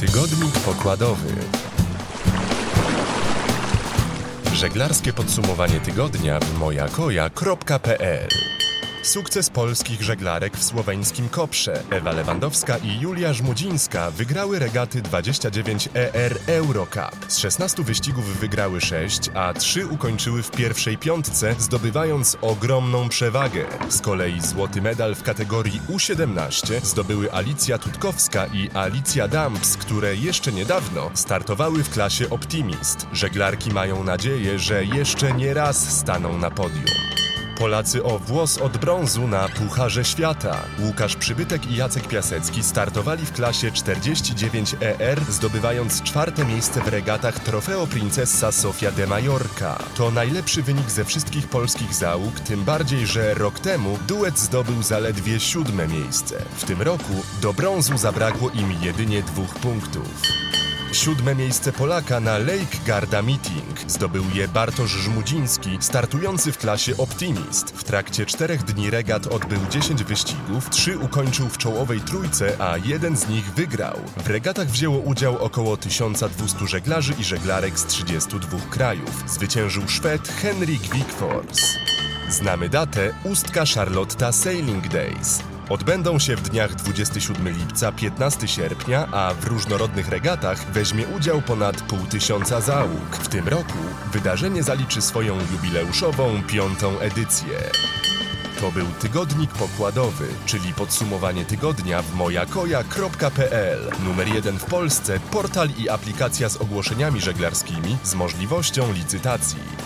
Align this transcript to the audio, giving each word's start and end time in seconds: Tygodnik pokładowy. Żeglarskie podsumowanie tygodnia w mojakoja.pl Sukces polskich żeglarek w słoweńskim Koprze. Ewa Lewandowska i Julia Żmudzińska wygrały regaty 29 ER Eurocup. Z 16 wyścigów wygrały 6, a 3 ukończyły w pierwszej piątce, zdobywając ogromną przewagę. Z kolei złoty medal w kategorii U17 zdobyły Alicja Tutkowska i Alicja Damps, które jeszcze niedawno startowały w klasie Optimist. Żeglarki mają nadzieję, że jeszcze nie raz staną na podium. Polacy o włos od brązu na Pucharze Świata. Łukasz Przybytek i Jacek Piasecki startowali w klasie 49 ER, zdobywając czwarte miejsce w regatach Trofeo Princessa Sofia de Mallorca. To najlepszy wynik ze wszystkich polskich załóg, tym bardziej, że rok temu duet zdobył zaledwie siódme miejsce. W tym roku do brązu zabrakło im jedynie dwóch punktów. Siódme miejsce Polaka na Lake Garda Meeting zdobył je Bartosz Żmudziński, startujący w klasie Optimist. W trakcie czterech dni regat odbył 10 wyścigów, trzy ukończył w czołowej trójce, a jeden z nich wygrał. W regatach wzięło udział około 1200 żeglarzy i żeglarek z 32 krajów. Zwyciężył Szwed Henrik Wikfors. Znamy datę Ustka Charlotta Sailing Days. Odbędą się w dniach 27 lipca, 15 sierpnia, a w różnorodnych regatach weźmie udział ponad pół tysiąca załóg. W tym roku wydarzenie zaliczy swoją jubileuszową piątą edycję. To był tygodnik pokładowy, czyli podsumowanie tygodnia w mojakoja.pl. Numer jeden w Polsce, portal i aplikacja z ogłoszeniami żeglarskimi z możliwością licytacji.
Tygodnik 0.00 0.58
pokładowy. 0.58 1.34
Żeglarskie 4.54 5.12
podsumowanie 5.12 5.80
tygodnia 5.80 6.40
w 6.40 6.58
mojakoja.pl 6.58 8.28
Sukces 9.02 9.50
polskich 9.50 10.02
żeglarek 10.02 10.56
w 10.56 10.64
słoweńskim 10.64 11.28
Koprze. 11.28 11.82
Ewa 11.90 12.12
Lewandowska 12.12 12.78
i 12.78 13.00
Julia 13.00 13.32
Żmudzińska 13.32 14.10
wygrały 14.10 14.58
regaty 14.58 15.02
29 15.02 15.88
ER 15.94 16.38
Eurocup. 16.46 17.26
Z 17.28 17.38
16 17.38 17.82
wyścigów 17.82 18.40
wygrały 18.40 18.80
6, 18.80 19.30
a 19.34 19.52
3 19.52 19.86
ukończyły 19.86 20.42
w 20.42 20.50
pierwszej 20.50 20.98
piątce, 20.98 21.54
zdobywając 21.58 22.36
ogromną 22.40 23.08
przewagę. 23.08 23.64
Z 23.88 24.00
kolei 24.00 24.40
złoty 24.40 24.82
medal 24.82 25.14
w 25.14 25.22
kategorii 25.22 25.80
U17 25.88 26.80
zdobyły 26.84 27.32
Alicja 27.32 27.78
Tutkowska 27.78 28.46
i 28.46 28.70
Alicja 28.74 29.28
Damps, 29.28 29.76
które 29.76 30.16
jeszcze 30.16 30.52
niedawno 30.52 31.10
startowały 31.14 31.84
w 31.84 31.90
klasie 31.90 32.30
Optimist. 32.30 33.06
Żeglarki 33.12 33.70
mają 33.70 34.04
nadzieję, 34.04 34.58
że 34.58 34.84
jeszcze 34.84 35.32
nie 35.32 35.54
raz 35.54 35.98
staną 35.98 36.38
na 36.38 36.50
podium. 36.50 37.25
Polacy 37.58 38.04
o 38.04 38.18
włos 38.18 38.58
od 38.58 38.76
brązu 38.76 39.28
na 39.28 39.48
Pucharze 39.48 40.04
Świata. 40.04 40.56
Łukasz 40.78 41.16
Przybytek 41.16 41.66
i 41.66 41.76
Jacek 41.76 42.08
Piasecki 42.08 42.62
startowali 42.62 43.26
w 43.26 43.32
klasie 43.32 43.70
49 43.70 44.76
ER, 44.80 45.20
zdobywając 45.28 46.02
czwarte 46.02 46.44
miejsce 46.44 46.80
w 46.80 46.88
regatach 46.88 47.40
Trofeo 47.40 47.86
Princessa 47.86 48.52
Sofia 48.52 48.90
de 48.90 49.06
Mallorca. 49.06 49.78
To 49.96 50.10
najlepszy 50.10 50.62
wynik 50.62 50.90
ze 50.90 51.04
wszystkich 51.04 51.48
polskich 51.48 51.94
załóg, 51.94 52.40
tym 52.40 52.64
bardziej, 52.64 53.06
że 53.06 53.34
rok 53.34 53.58
temu 53.58 53.98
duet 54.08 54.38
zdobył 54.38 54.82
zaledwie 54.82 55.40
siódme 55.40 55.88
miejsce. 55.88 56.42
W 56.56 56.64
tym 56.64 56.82
roku 56.82 57.14
do 57.42 57.52
brązu 57.52 57.98
zabrakło 57.98 58.50
im 58.50 58.72
jedynie 58.82 59.22
dwóch 59.22 59.54
punktów. 59.54 60.08
Siódme 60.92 61.34
miejsce 61.34 61.72
Polaka 61.72 62.20
na 62.20 62.38
Lake 62.38 62.78
Garda 62.86 63.22
Meeting 63.22 63.80
zdobył 63.86 64.24
je 64.34 64.48
Bartosz 64.48 64.90
Żmudziński, 64.90 65.78
startujący 65.80 66.52
w 66.52 66.58
klasie 66.58 66.96
Optimist. 66.96 67.70
W 67.70 67.84
trakcie 67.84 68.26
czterech 68.26 68.64
dni 68.64 68.90
regat 68.90 69.26
odbył 69.26 69.58
10 69.70 70.04
wyścigów, 70.04 70.70
trzy 70.70 70.98
ukończył 70.98 71.48
w 71.48 71.58
czołowej 71.58 72.00
trójce, 72.00 72.56
a 72.58 72.76
jeden 72.76 73.16
z 73.16 73.28
nich 73.28 73.44
wygrał. 73.54 73.96
W 74.24 74.26
regatach 74.26 74.68
wzięło 74.68 74.98
udział 74.98 75.38
około 75.38 75.76
1200 75.76 76.66
żeglarzy 76.66 77.14
i 77.18 77.24
żeglarek 77.24 77.78
z 77.78 77.86
32 77.86 78.58
krajów. 78.70 79.24
Zwyciężył 79.26 79.88
Szwed 79.88 80.28
Henrik 80.28 80.82
Wikfors. 80.82 81.76
Znamy 82.28 82.68
datę 82.68 83.12
Ustka 83.24 83.64
Charlotta 83.74 84.32
Sailing 84.32 84.88
Days. 84.88 85.55
Odbędą 85.68 86.18
się 86.18 86.36
w 86.36 86.48
dniach 86.48 86.74
27 86.74 87.48
lipca, 87.48 87.92
15 87.92 88.48
sierpnia, 88.48 89.08
a 89.12 89.34
w 89.34 89.46
różnorodnych 89.46 90.08
regatach 90.08 90.72
weźmie 90.72 91.06
udział 91.06 91.42
ponad 91.42 91.82
pół 91.82 91.98
tysiąca 91.98 92.60
załóg. 92.60 93.16
W 93.16 93.28
tym 93.28 93.48
roku 93.48 93.78
wydarzenie 94.12 94.62
zaliczy 94.62 95.02
swoją 95.02 95.38
jubileuszową 95.52 96.42
piątą 96.42 96.98
edycję. 96.98 97.58
To 98.60 98.72
był 98.72 98.86
tygodnik 98.86 99.50
pokładowy, 99.50 100.26
czyli 100.46 100.74
podsumowanie 100.74 101.44
tygodnia 101.44 102.02
w 102.02 102.14
mojakoja.pl. 102.14 103.90
Numer 104.04 104.28
jeden 104.28 104.58
w 104.58 104.64
Polsce, 104.64 105.20
portal 105.30 105.68
i 105.78 105.88
aplikacja 105.88 106.48
z 106.48 106.56
ogłoszeniami 106.56 107.20
żeglarskimi 107.20 107.96
z 108.04 108.14
możliwością 108.14 108.92
licytacji. 108.92 109.85